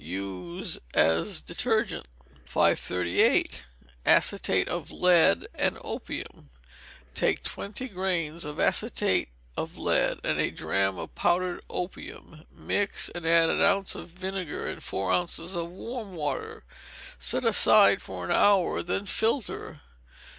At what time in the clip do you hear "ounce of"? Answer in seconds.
13.61-14.07